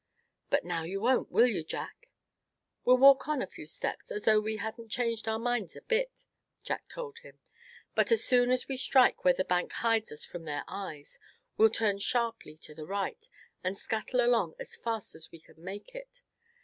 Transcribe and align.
"But 0.49 0.63
now 0.65 0.81
you 0.81 0.99
won't, 0.99 1.29
will 1.31 1.45
you, 1.45 1.63
Jack?" 1.63 2.09
"We'll 2.83 2.97
walk 2.97 3.27
on 3.27 3.39
a 3.39 3.45
few 3.45 3.67
steps, 3.67 4.11
as 4.11 4.23
though 4.23 4.39
we 4.41 4.55
hadn't 4.57 4.89
changed 4.89 5.27
our 5.27 5.37
minds 5.37 5.75
a 5.75 5.81
bit," 5.83 6.23
Jack 6.63 6.87
told 6.89 7.19
him. 7.19 7.39
"But 7.93 8.11
as 8.11 8.23
soon 8.23 8.49
as 8.49 8.67
we 8.67 8.77
strike 8.77 9.23
where 9.23 9.35
the 9.35 9.45
bank 9.45 9.73
hides 9.73 10.11
us 10.11 10.25
from 10.25 10.45
their 10.45 10.63
eyes 10.67 11.19
we'll 11.55 11.69
turn 11.69 11.99
sharply 11.99 12.57
to 12.63 12.73
the 12.73 12.87
right, 12.87 13.29
and 13.63 13.77
scuttle 13.77 14.21
along 14.21 14.55
as 14.57 14.75
fast 14.75 15.13
as 15.13 15.31
we 15.31 15.39
can 15.39 15.63
make 15.63 15.93
it. 15.93 16.23